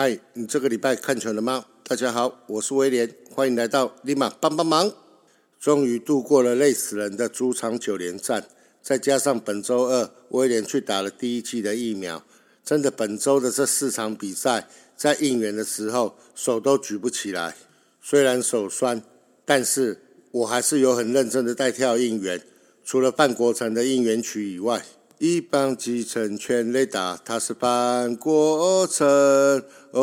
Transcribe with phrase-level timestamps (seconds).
[0.00, 1.66] 嗨，你这个礼拜看球了吗？
[1.82, 4.92] 大家好，我是威廉，欢迎来到立马帮帮忙。
[5.58, 8.46] 终于度过了累死人的主场九连战，
[8.80, 12.24] 再加上本周二威廉去打了第一季的疫苗，
[12.64, 17.56] 真的本周的这四场比赛，在应援的时候手都举不起来。
[18.00, 19.02] 虽然手酸，
[19.44, 22.40] 但是我还是有很认真的在跳应援。
[22.84, 24.84] 除了范国成的应援曲以外，
[25.18, 29.06] 一棒击成全垒打，他是范国成。
[29.90, 30.00] 哦，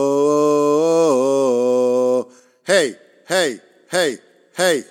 [2.63, 4.19] 嘿，嘿，嘿，
[4.53, 4.83] 嘿。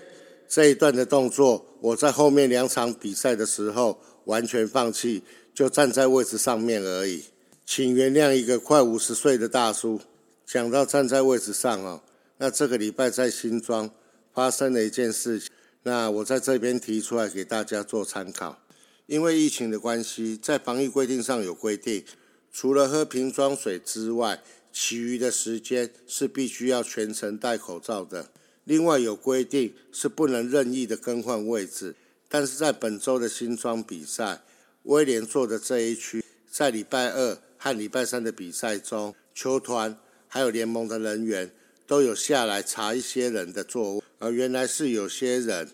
[0.49, 5.23] 这一段的动作，我在后面两场比赛的时候完全放弃，
[5.53, 7.25] 就站在位置上面而已。
[7.67, 10.01] 请原谅一个快五十岁的大叔。
[10.47, 12.01] 讲到站在位置上哦，
[12.39, 13.91] 那这个礼拜在新庄
[14.33, 15.51] 发生了一件事情，
[15.83, 18.59] 那我在这边提出来给大家做参考。
[19.07, 22.03] 因为疫情的关系，在防疫规定上有规定，
[22.51, 28.31] 除了喝瓶装水之外，其余的时间是必须要全程戴口罩的。
[28.65, 31.95] 另外有规定是不能任意的更换位置，
[32.31, 34.41] 但是在本周的新庄比赛，
[34.85, 41.53] 威廉坐的这一区，在礼拜二和礼拜三的比赛中，球团还有联盟的人员
[41.87, 45.69] 都有下来查一些人的座位，而原来是有些人，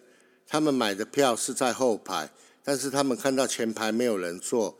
[0.48, 4.78] 他们买的票是在后排，但是他们看到前排没有人坐，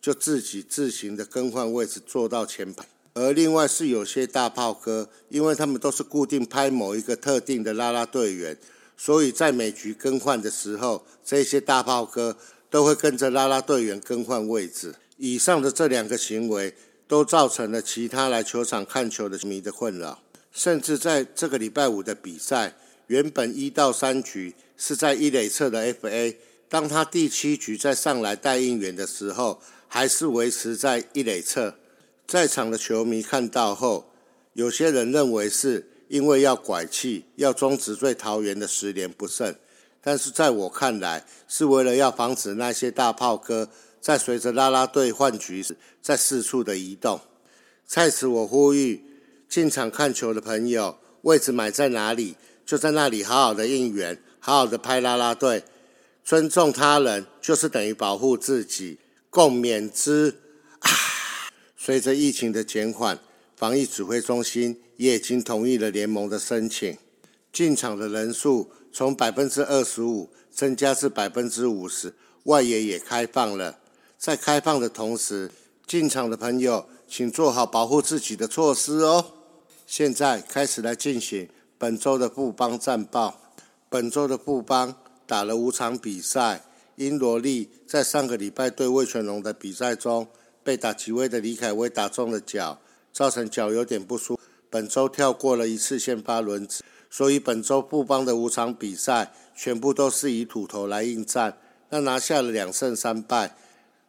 [0.00, 2.84] 就自己自行的更换位置坐到前排。
[3.14, 8.56] 而另外是有些大炮哥，因为他们都是固定拍某一个特定的啦啦队员，
[8.96, 12.36] 所以在每局更换的时候，这些大炮哥
[12.70, 14.94] 都会跟着啦啦队员更换位置。
[15.18, 16.74] 以上的这两个行为，
[17.06, 20.22] 都造成了其他来球场看球的迷的困扰。
[20.50, 22.74] 甚至在这个礼拜五的比赛，
[23.06, 26.34] 原本一到三局是在一垒侧的 FA，
[26.72, 31.74] 当他第七局再上来带应援的时候，还是维持在一垒侧。
[32.26, 34.10] 在场的球迷看到后，
[34.54, 39.52] 有些人认为是因为要拐气，要终止对桃园的十连不胜；
[40.00, 43.68] 但是在我看来，是为了要防止那些大炮哥
[44.00, 47.20] 在随着啦啦队换局时在四处的移动。
[47.84, 49.04] 在此，我呼吁
[49.46, 52.34] 进场看球的朋友，位置买在哪里，
[52.64, 55.62] 就在那里好好的应援，好好的拍啦啦队，
[56.24, 60.34] 尊重他人就是等于保护自己，共勉之。
[61.76, 63.18] 随着疫情的减缓，
[63.56, 66.96] 防疫指挥中心也已经同意了联盟的申请，
[67.52, 73.80] 进场的人数从百分之二十五增加至百分之五十，外野也开放了。
[74.16, 75.50] 在开放的同时，
[75.84, 79.32] 进场的朋友请做好保护自己的措施哦。
[79.84, 83.40] 现在开始来进行本周的布邦战报。
[83.88, 84.96] 本周的布邦
[85.26, 86.64] 打了五场比赛，
[86.96, 90.28] 英罗利在上个礼拜对魏全龙的比赛中。
[90.64, 92.80] 被打极位的李凯威打中了脚，
[93.12, 94.42] 造成脚有点不舒服。
[94.70, 101.58] 本周跳过了一次先发轮子，所以本周布邦的五场比赛全部都是以土头来应战，
[101.90, 103.56] 那拿下了两胜三败。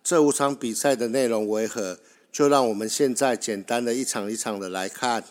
[0.03, 1.97] 这五场比赛的内容为何？
[2.31, 5.23] 就让我们现在简单的一场一场的来看。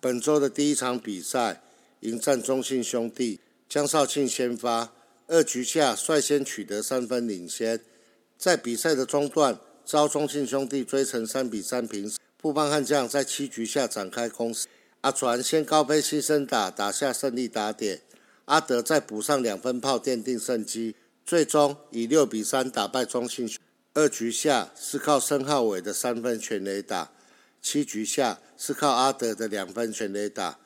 [0.00, 1.60] 本周的第一场比赛，
[2.00, 4.92] 迎战中信兄弟，江少庆先发，
[5.28, 7.80] 二局下率先取得三分领先，
[8.38, 9.60] 在比赛的中段。
[9.84, 14.66] 遭中信兄弟追成三比三平，布邦悍将在七局下展开攻势。
[15.00, 18.02] 阿传先高飞牺牲打打下胜利打点，
[18.44, 20.94] 阿德再补上两分炮奠定胜机，
[21.24, 23.50] 最终以六比三打败中信。
[23.94, 27.10] 二局下是靠申浩伟的三分全垒打，
[27.62, 30.58] 七局下是靠阿德的两分全垒打，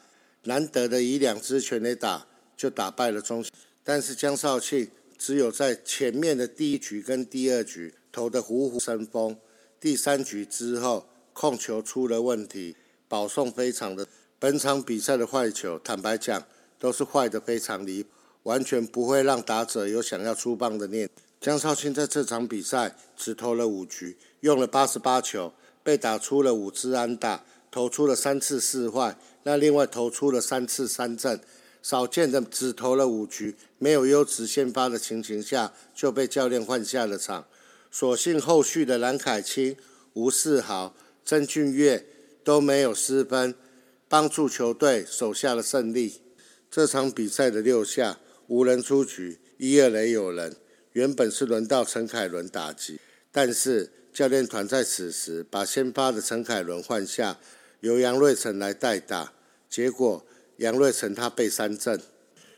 [0.42, 2.26] 难得的以两支全垒打
[2.56, 3.52] 就打败了中信。
[3.84, 7.94] 但是江少庆只有在前面的第一局跟第二局。
[8.14, 9.38] 投得虎虎生风，
[9.81, 12.76] 第三局之后控球出了问题，
[13.08, 14.06] 保送非常的。
[14.38, 16.46] 本场比赛的坏球，坦白讲
[16.79, 18.05] 都是坏的非常离，
[18.43, 21.08] 完全不会让打者有想要出棒的念。
[21.40, 31.40] 江少庆在这场比赛只投了五局，用了八十八球，被打出了五支安打，投出了三次四坏，那另外投出了三次三振，
[31.82, 37.46] 少见的只投了五局，没有优质先发的情形下，就被教练换下了场。
[37.90, 39.76] 所幸后续的蓝凯清、
[40.14, 40.94] 吴世豪、
[41.25, 42.06] 曾俊岳
[42.44, 43.55] 都没有失分，
[44.08, 46.20] 帮助球队守下了胜利。
[46.70, 50.56] 这场比赛的六下无人出局，一二垒有人。
[50.93, 53.00] 原本是轮到陈凯伦打击，
[53.31, 57.38] 但是教练团在此时把先发的陈凯伦换下，
[57.81, 59.32] 由杨瑞成来代打。
[59.69, 60.26] 结果
[60.62, 62.00] 杨瑞成他被三振，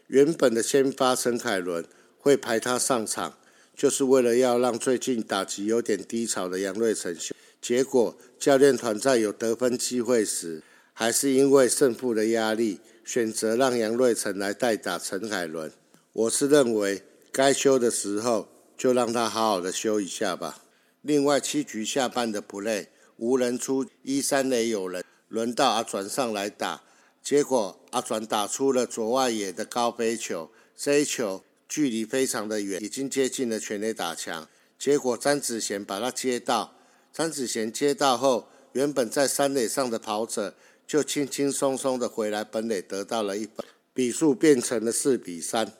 [0.08, 1.82] 原本的先发陈凯伦
[2.18, 3.38] 会排他上场。
[3.74, 7.16] 就是为了要让最近打击有点低潮的杨瑞成，
[7.62, 10.62] 结果教练团在有得分机会时，
[10.92, 15.72] 还是因为胜负的压力，选择让杨瑞成来代打陈凯伦？
[16.12, 17.02] 我是认为
[17.32, 18.46] 该休的时候
[18.76, 20.62] 就让他好好的休一下吧。
[21.00, 22.86] 另外七局下半的 play，
[23.16, 26.82] 无人出一三垒有人，轮到阿转上来打，
[27.24, 34.46] 结果阿转打出了左外野的高飞球，这一球距离非常的远，已经接近了全垒打墙。
[34.78, 36.76] 结果詹子贤把他接到，
[37.10, 40.54] 詹子贤接到后，原本在三垒上的跑者
[40.86, 45.72] 就轻轻松松的回来本垒得到了一分，比数变成了四比三。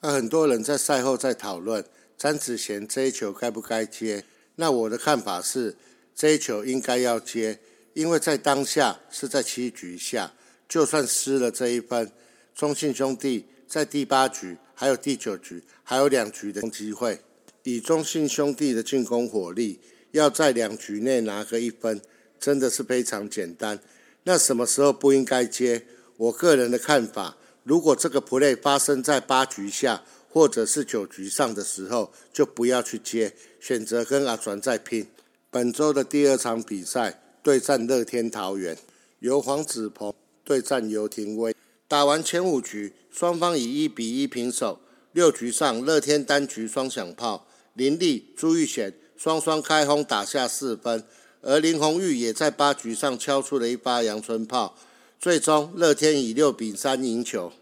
[0.00, 1.84] 那很多人在赛后在讨论
[2.16, 4.24] 詹子贤这一球该不该接，
[4.54, 5.76] 那我的看法是
[6.14, 7.60] 这一球应该要接，
[7.92, 10.32] 因为在当下是在七局下，
[10.68, 12.12] 就算失了这一分，
[12.54, 17.20] 中信兄弟在第八局还有第九局还有两局的机会。
[17.64, 19.80] 以中信兄弟的进攻火力，
[20.12, 22.00] 要在两局内拿个一分，
[22.38, 23.78] 真的是非常简单。
[24.24, 25.84] 那什么时候不应该接？
[26.16, 35.06] 我个人的看法，如果这个 play 发生在八局下或者是九局上的时候，就不要去接，选择跟阿传再拼。
[35.50, 38.76] 本周的第二场比赛对战乐天桃园，
[39.20, 40.12] 由黄子鹏
[40.48, 41.54] 对战游廷威。
[41.86, 44.80] 打完前五局，双方以一比一平手。
[45.12, 47.46] 六局上，乐天单局双响炮。
[47.74, 51.04] 林立、朱玉贤双双开轰，打下四分，
[51.42, 54.74] 而林红玉也在八局上敲出了一发阳春炮，
[55.20, 57.52] 最终乐天以六比三赢球。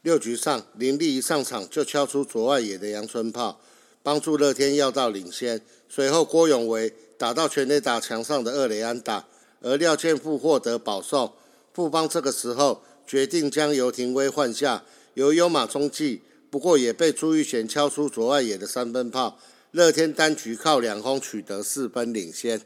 [0.00, 3.60] 六局上，林立一上场就敲出左外野的阳春炮，
[4.02, 5.60] 帮助乐天要到领先。
[5.90, 9.26] 随后郭永维打到全垒打墙上的二垒安打，
[9.60, 11.34] 而廖健富获得保送。
[11.72, 14.84] 富邦这个时候决定将游廷威换下，
[15.14, 19.38] 由优马中继，不过也被朱玉贤敲出左外野的三分炮。
[19.72, 22.60] 乐天单局靠两轰取得四分领先，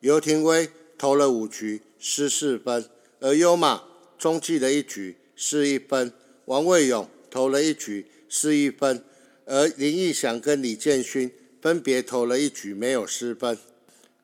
[0.00, 0.68] 游廷威
[0.98, 2.84] 投了五局失四分，
[3.20, 3.84] 而优马
[4.18, 6.12] 中继了一局失一分，
[6.44, 9.02] 王卫勇投了一局失一分，
[9.46, 11.32] 而林义祥跟李建勋
[11.62, 13.56] 分别投了一局没有失分。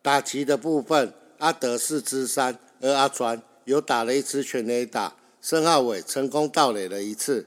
[0.03, 7.47] 打击的部分，阿德四支三，而阿传有打了一支全垒打，申浩伟成功盗垒了一次。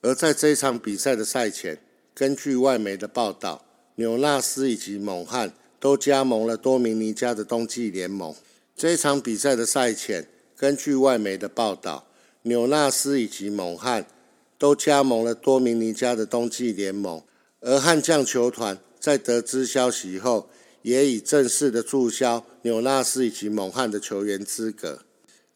[0.00, 1.78] 而在这场比赛的赛前，
[2.14, 3.64] 根据外媒的报道。
[3.96, 8.34] 纽纳斯以及蒙汉都加盟了多米尼加的冬季联盟。
[8.74, 10.26] 这场比赛的赛前，
[10.56, 12.06] 根据外媒的报道，
[12.44, 14.06] 纽纳斯以及蒙汉
[14.56, 17.22] 都加盟了多米尼加的冬季联盟。
[17.60, 20.48] 而悍将球团在得知消息后，
[20.80, 25.02] 也已正式的注销纽纳斯以及蒙汉的球员资格。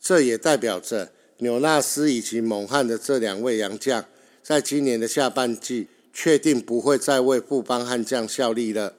[0.06, 4.04] 这也代表着纽纳斯以及蒙汉的这两位洋将，
[4.40, 5.88] 在今年的下半季。
[6.18, 8.94] 确定不会再为富邦悍将效力了。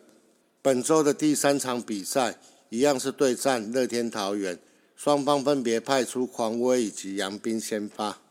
[0.62, 2.38] 本周的第三场比赛
[2.70, 4.60] 一样是对战乐天桃园，
[4.96, 8.22] 双方分别派出狂威以及杨斌先发。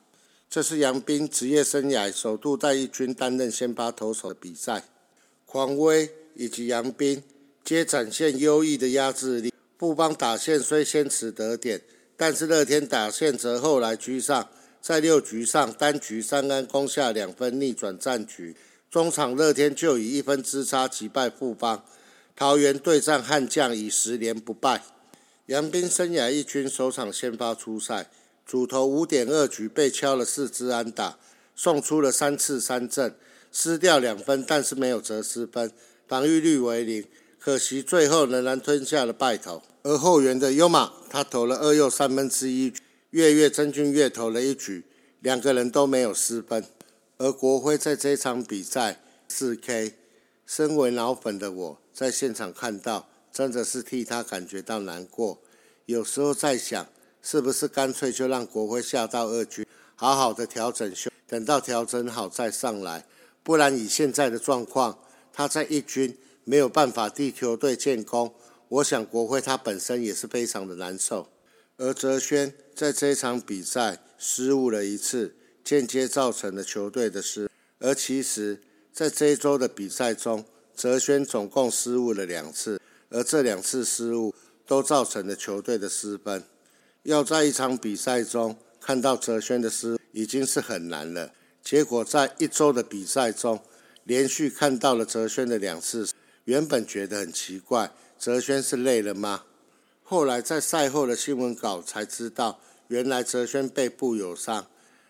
[0.48, 4.84] 这是杨斌职业生涯首度在一军担任先发投手的比赛。
[5.44, 7.20] 狂威以及杨斌
[7.64, 9.52] 皆展现优异的压制力。
[9.76, 11.82] 富邦打线虽先取得点，
[12.16, 14.48] 但是乐天打线则后来居上，
[14.80, 18.56] 在六局上单局三安攻下两分，逆转战局。
[18.90, 21.84] 中场乐天就以一分之差击败富邦，
[22.34, 24.82] 桃园对战悍将以十连不败。
[25.46, 28.10] 杨斌生涯一军首场先发出赛，
[28.46, 31.18] 主投五点二局被敲了四支安打，
[31.54, 33.14] 送出了三次三振，
[33.52, 35.70] 失掉两分，但是没有折失分，
[36.08, 37.04] 防御率为零。
[37.46, 39.62] 可惜最后仍然吞下了败投。
[39.84, 42.74] 而后援的优马，他投了二又三分之一，
[43.10, 44.84] 月月真俊月投了一局，
[45.20, 46.64] 两个人都没有失分。
[47.18, 49.94] 而国辉在这场比赛四 K，
[50.44, 55.40] 身为老粉的我在现场看到，真的是替他感觉到难过。
[55.84, 56.84] 有时候在想，
[57.22, 63.06] 是不是干脆就让国辉下到二军，好好的调整休，等到调整好再上来。
[63.44, 64.98] 不然以现在的状况，
[65.32, 68.34] 他在一军没有办法替球队建功，
[68.68, 71.28] 我想国辉他本身也是非常的难受。
[71.76, 75.36] 而泽轩在这一场比赛失误了一次。
[75.66, 77.50] 间接造成了球队的失，
[77.80, 78.60] 而其实，
[78.92, 80.44] 在这一周的比赛中，
[80.76, 84.32] 泽轩总共失误了两次，而这两次失误
[84.64, 86.44] 都造成了球队的失分。
[87.02, 91.32] 要在一场比赛中看到泽轩的失，已经是很难了。
[91.64, 93.60] 结果在一周的比赛中，
[94.04, 96.08] 连续看到了泽轩的两次，
[96.46, 99.42] 原本觉得很奇怪，泽轩是累了吗？
[100.04, 104.66] 后来在赛后的新闻稿才知道，原来泽轩背部有伤。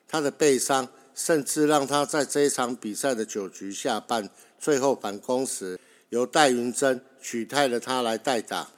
[0.08, 5.78] 他的背伤甚至让他在这一场比赛的九局下半最后反攻时，
[6.08, 8.70] 由戴云珍取代了他来代打。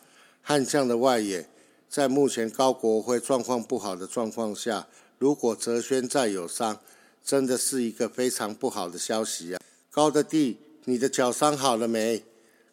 [0.43, 1.49] 悍将的外野
[1.89, 4.89] 在目前高国辉状况不好的状况下，
[5.19, 6.81] 如果哲轩再有伤，
[7.23, 9.61] 真的是一个非常不好的消息啊！
[9.93, 12.25] 高的弟，你的脚伤好了没？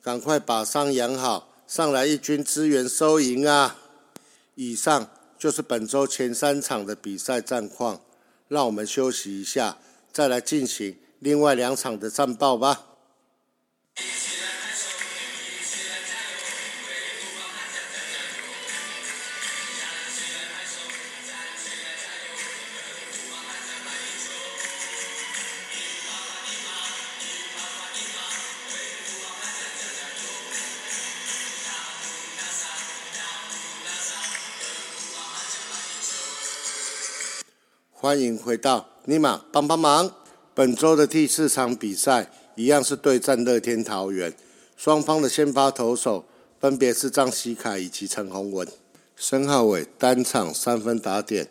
[0.05, 3.75] 赶快把伤养好，上来一军支援收营啊！
[4.53, 7.99] 以上就是本周前三场的比赛战况，
[8.47, 9.79] 让我们休息一下，
[10.11, 12.85] 再来进行另外两场的战报吧。
[38.05, 40.13] 欢迎回到尼玛帮帮忙。
[40.53, 44.31] 本周的第四场比赛一样是对战乐天桃园，
[44.77, 46.23] 双方的先发投手
[46.59, 48.67] 分别是张希凯以及陈宏文。
[49.15, 51.47] 申浩伟单场三分打点，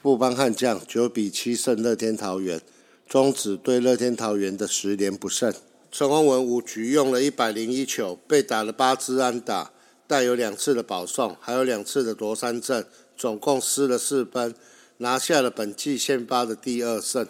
[0.00, 2.58] 富邦悍将九比七胜乐天桃园，
[3.06, 5.52] 终止对乐天桃园的十连不胜。
[5.92, 9.72] 陈宏文五局用了一百零一球，被打了八支安打，
[10.06, 14.54] 带有两次的保送，还有两次的夺三振，总共失了四分。
[14.98, 17.26] 拿下了本季先发的第二胜，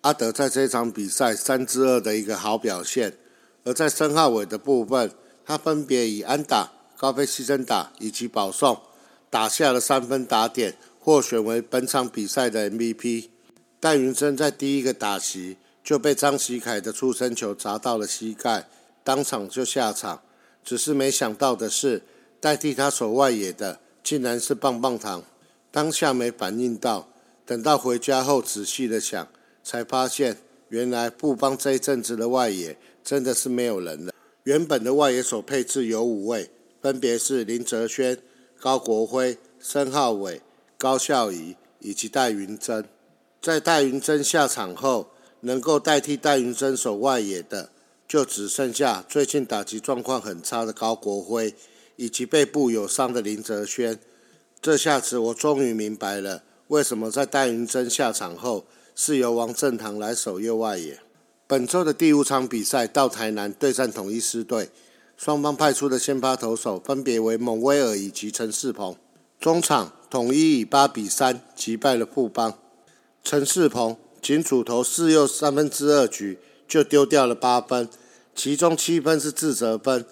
[0.00, 3.18] 阿德在这场比赛三支二的一个好表现。
[3.64, 5.10] 而在申浩伟的部分，
[5.44, 8.80] 他分别以安打、高飞牺牲打以及保送
[9.28, 13.28] 打下了三分打点，获选为本场比赛的 MVP。
[13.78, 18.66] 戴云生在第一个打席就被张喜凯的出生球砸到了膝盖，
[19.02, 20.22] 当场就下场。
[20.64, 22.02] 只是没想到的是，
[22.40, 25.22] 代替他守外野的竟然是棒棒糖。
[25.74, 27.08] 当下没反应到，
[27.44, 29.26] 等到回家后仔细的想，
[29.64, 30.36] 才发现
[30.68, 34.12] 原来布邦这一阵子的外野真的是没有人了。
[34.44, 36.48] 原本的外野手配置有五位，
[36.80, 38.16] 分别是林哲轩、
[38.60, 40.40] 高国辉、申浩伟、
[40.78, 42.84] 高孝仪以及戴云珍。
[43.42, 45.08] 在戴云珍下场后，
[45.40, 47.70] 能够代替戴云珍守外野的，
[48.06, 51.52] 就只剩下最近打击状况很差的高国辉，
[51.96, 53.98] 以及背部有伤的林哲轩。
[54.64, 61.00] 这下子我终于明白了，为什么在戴云珍下场后是由王正堂来守右外野。
[61.46, 64.70] 本周的第五场比赛到台南对战统一狮队，
[65.18, 68.96] 双方派出的先发投手分别为蒙威尔以及陈世鹏。
[69.38, 72.54] 中场统一以八比三击败了富邦。
[73.22, 77.86] 陈世鹏仅主投四又三分之二局就丢掉了八分，
[78.34, 80.06] 其中七分是自责分，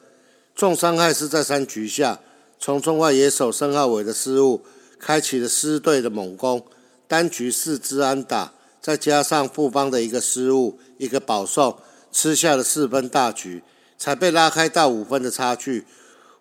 [0.55, 2.21] 重伤害是在三局下。
[2.65, 4.63] 从中外野手申浩伟的失误，
[4.97, 6.65] 开启了狮队的猛攻，
[7.09, 11.77] 单局四支安打，再加上富邦的一个失误，一个保送，
[12.13, 13.65] 吃下了四分大局，
[13.99, 15.85] 才被拉开到五分的差距。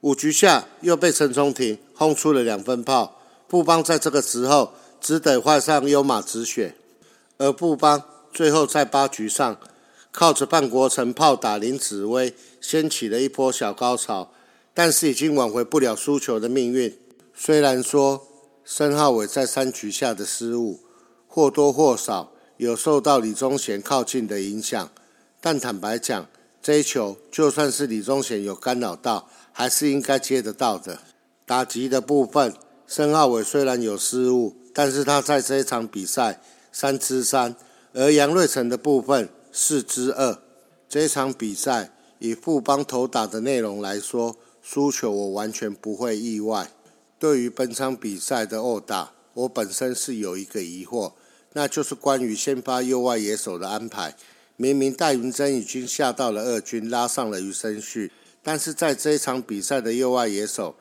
[0.01, 6.75] 五局下又被陈崇廷轰出了两分炮，富邦在这个时候只得换上优马止血，
[7.39, 9.57] 而富邦最后在八局上
[10.11, 14.31] 靠着半国成炮打林子威，掀起了一波小高潮。
[14.73, 16.97] 但是已经挽回不了输球的命运。
[17.33, 18.27] 虽然说
[18.63, 20.79] 申浩伟在三局下的失误
[21.27, 24.91] 或多或少有受到李宗贤靠近的影响，
[25.39, 26.27] 但坦白讲，
[26.61, 30.99] 这一球就算是李宗贤有干扰到，还是应该接得到的。
[31.45, 32.53] 打击的部分，
[32.85, 37.55] 申浩伟虽然有失误，但是他在这一场比赛三支三，
[37.93, 40.37] 而杨瑞成的部分四支二。
[40.87, 46.71] 这场比赛以富邦投打的内容来说，输球我完全不会意外。
[47.19, 51.13] 对于本场比赛的殴打，我本身是有一个疑惑，
[51.53, 54.15] 那就是关于先发右外野手的安排。
[54.55, 58.11] 明明戴云珍已经下到了二军，拉上了余生旭，
[58.43, 60.75] 但是在这一场比赛的右外野手，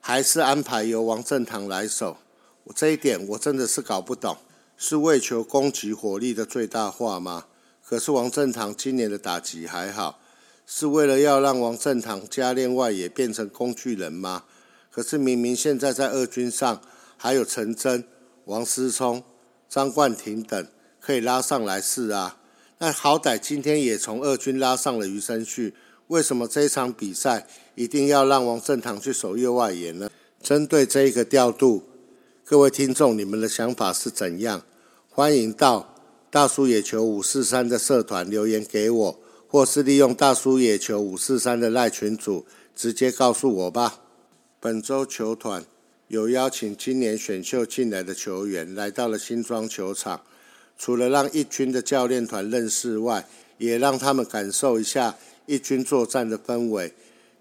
[0.00, 2.16] 还是安排由王正堂来守。
[2.64, 4.38] 我这一点我真的是搞不懂，
[4.76, 7.44] 是为求攻击火力的最大化吗？
[7.84, 10.18] 可是王正堂今年的打击还好。
[10.66, 14.42] 是为了要让王正堂加练外野变成工具人吗？
[14.90, 16.80] 可是明明现在在二军上
[17.16, 18.04] 还有陈真、
[18.46, 19.22] 王思聪、
[19.68, 20.66] 张冠廷等
[21.00, 22.38] 可以拉上来试啊。
[22.78, 25.72] 那好歹今天也从二军拉上了余生旭，
[26.08, 30.10] 为什么这场比赛一定要让王正堂去守右外野呢？
[30.42, 31.84] 针对这一个调度，
[32.44, 34.62] 各位听众，你们的想法是怎样？
[35.08, 35.94] 欢迎到
[36.30, 39.18] 大叔野球五四三的社团留言给我。
[39.56, 42.44] 或是利用大叔野球五四三的赖群组
[42.74, 44.02] 直接告诉我吧。
[44.60, 45.64] 本周球团
[46.08, 50.20] 有邀请今年选秀进来的球员来到了新庄球场，
[50.76, 56.92] 除了让一军的教练团认识外，也让他们感受一下一军作战的氛围，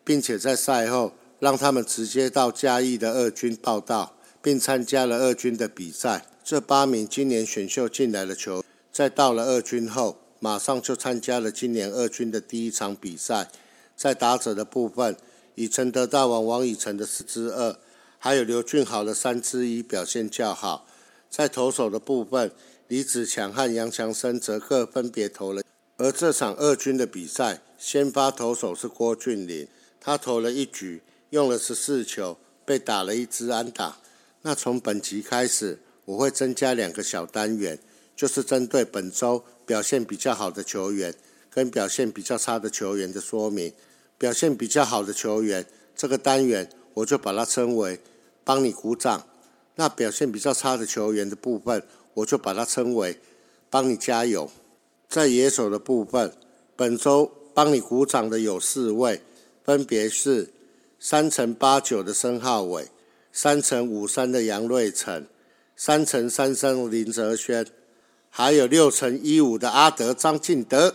[0.06, 6.26] 并且在赛后让他们直接到嘉义的二军报道，并参加了二军的比赛。
[6.46, 13.50] 这八名今年选秀进来的球，在到了二军后，马上就参加了今年二军的第一场比赛。
[13.96, 15.16] 在打者的部分，
[15.56, 17.78] 以承德大王王以诚的四支二，
[18.20, 20.86] 还有刘俊豪的三支一表现较好。
[21.30, 22.52] 在投手的部分，
[22.88, 25.62] 李子强和杨强生则各分别投了。
[25.98, 29.68] 而这场二军的比赛，先发投手是郭俊麟，
[30.00, 33.98] 他投了一局，用了十四球，被打了一支安打。
[34.42, 37.80] 那从本集开始，我会增加两个小单元，
[38.16, 41.14] 就是针对本周表现比较好的球员
[41.50, 43.74] 跟表现比较差的球员的说明。
[44.18, 48.00] 表现比较好的球员，这个单元我就把它称为
[48.46, 49.28] 帮你鼓掌。
[49.76, 53.20] 那表现比较差的球员的部分，我就把它称为
[53.70, 54.50] 帮你加油。
[55.10, 56.32] 在野手的部分，
[56.78, 59.22] 本周帮你鼓掌的有四位，
[59.66, 60.50] 分别是
[60.98, 62.88] 三乘八九的申浩伟、
[63.34, 65.28] 三乘五三的杨瑞成、
[65.76, 67.66] 三乘三三的林哲轩，
[68.38, 70.94] 还有六乘一五的阿德张敬德。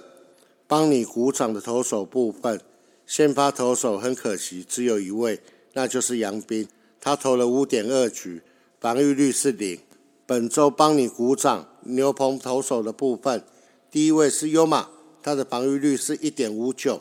[0.68, 2.61] 帮你鼓掌的投手部分，
[3.06, 5.40] 先发投手很可惜只有一位，
[5.73, 6.68] 那就是杨斌，
[7.00, 8.42] 他投了五点二局，
[8.78, 9.80] 防御率是零。
[10.26, 13.42] 本周帮你鼓掌牛棚投手的部分。
[13.90, 14.90] 第一位是优马，
[15.23, 17.00] 他的防御率是一点五九；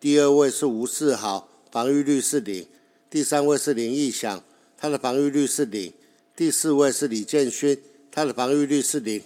[0.00, 2.64] 第二位是吴世豪，防御率是零；
[3.08, 4.42] 第三位是林义祥，
[4.76, 5.92] 他的防御率是零；
[6.34, 9.22] 第四位是李建勋，他的防御率是零。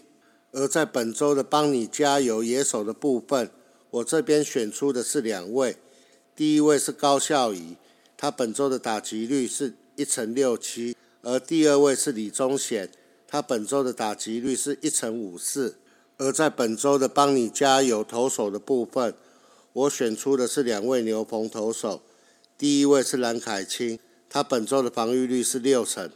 [0.53, 3.51] 而在本周的帮你加油野手的部分，
[3.91, 5.77] 我这边选出的是两位，
[6.35, 7.77] 第一位是高孝仪，
[8.17, 12.91] 他本周的打击率是一成六七；而第二位是李宗贤，
[13.29, 15.77] 他本周的打击率是一成五四。
[16.19, 19.15] 而在本周的帮你加油投手的部分，
[19.73, 22.03] 我选出的是两位牛棚投手。
[22.59, 23.99] 第一位是蓝凯清，
[24.29, 26.09] 他本周的防御率是六成；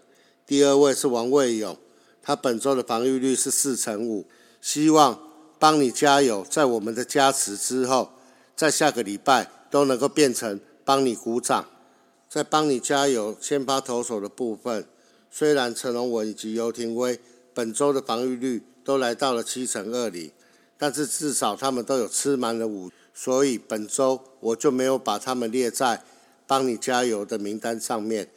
[0.46, 1.78] 第二位是王卫勇，
[2.24, 4.26] 他本周的防御率是四成五。
[4.60, 5.20] 希望
[5.58, 8.10] 帮你加油，在我们的加持之后，
[8.56, 11.66] 在下个礼拜都能够变成帮你鼓掌。
[12.28, 14.86] 在帮你加油先发投手的部分，
[15.30, 17.20] 虽然陈龙文以及尤廷威
[17.52, 18.62] 本周的防御率。
[18.84, 20.30] 都来到了七成二零，
[20.76, 26.02] 但是至少他们都有吃满了五，所以本周我就没有把他们列在
[26.46, 28.28] 帮你加油的名单上面。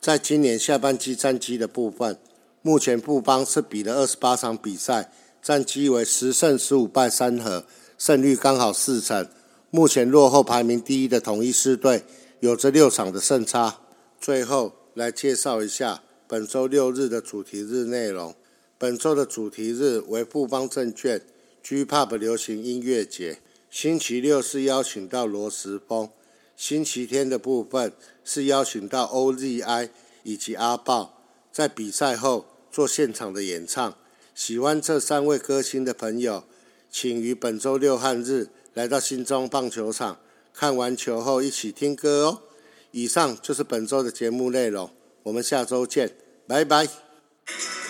[0.00, 2.18] 在今年下半季战绩的部分，
[2.66, 7.66] 目前富邦是比了二十八场比赛，战绩为十胜十五败三和，
[7.98, 9.28] 胜率刚好四成。
[9.68, 12.04] 目前落后排名第一的统一狮队
[12.40, 13.80] 有着六场的胜差。
[14.18, 18.34] 最后来介绍一下本周六日的主题日内容。
[18.78, 21.20] 本周的主题日为富邦证券
[21.62, 23.40] G Pop 流行音乐节。
[23.68, 26.08] 星期六是邀请到罗时峰，
[26.56, 27.92] 星期天的部分
[28.24, 29.90] 是邀请到 OZI
[30.22, 31.20] 以及阿豹，
[31.52, 33.96] 在比赛后做现场的演唱。
[34.34, 36.42] 喜欢这三位歌星的朋友，
[36.90, 40.18] 请于本周六汉日来到新庄棒球场，
[40.52, 42.42] 看完球后一起听歌哦。
[42.90, 44.90] 以上就是本周的节目内容，
[45.22, 46.16] 我们下周见，
[46.48, 47.83] 拜拜。